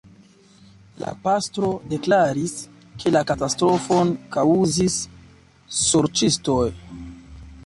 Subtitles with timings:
[1.01, 2.55] La pastro deklaris,
[3.03, 4.97] ke la katastrofon kaŭzis
[5.85, 6.61] sorĉistoj.